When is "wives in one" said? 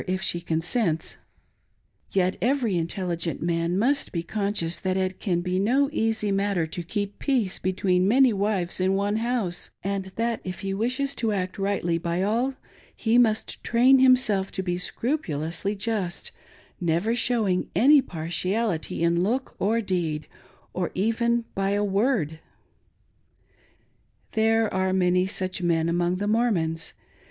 8.33-9.17